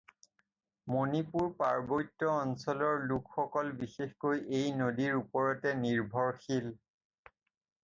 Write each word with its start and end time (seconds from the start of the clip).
মণিপুৰ 0.93 1.49
পাৰ্বত্য 1.59 2.31
অঞ্চলৰ 2.37 3.05
লোকসকল 3.13 3.71
বিশষকৈ 3.83 4.43
এই 4.63 4.75
নদীৰ 4.81 5.21
ওপৰতে 5.23 5.77
নিৰ্ভৰশীল। 5.85 6.75